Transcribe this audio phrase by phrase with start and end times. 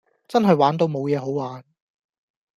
[0.27, 1.63] 真係玩到無野好玩